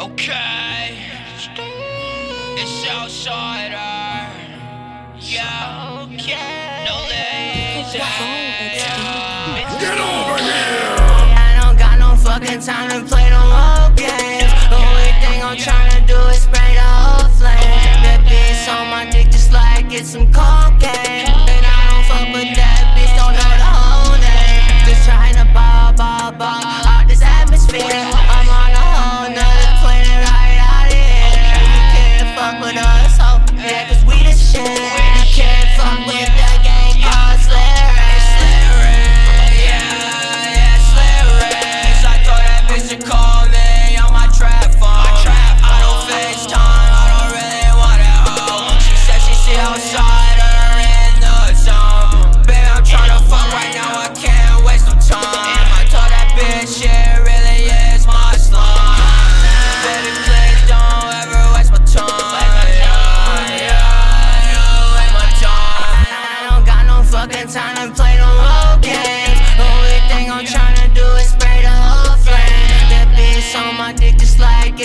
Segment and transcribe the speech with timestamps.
[0.00, 0.98] Okay.
[2.58, 4.26] It's outsider.
[5.20, 6.02] Yeah.
[6.02, 6.84] Okay.
[6.84, 7.92] No legs.
[7.92, 8.02] Get
[9.94, 10.98] over here.
[11.38, 14.50] I don't got no fucking time to play no old games.
[14.70, 18.02] The only thing I'm trying to do is spray the whole flame.
[18.02, 21.30] That bitch on my dick just like it's some cocaine.
[21.30, 22.61] And I don't fuck with that.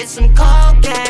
[0.08, 1.07] some cocaine.